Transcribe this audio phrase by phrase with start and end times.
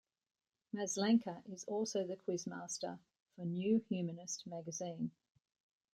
[0.73, 2.97] Maslanka is also the quizmaster
[3.35, 5.11] for "New Humanist" magazine.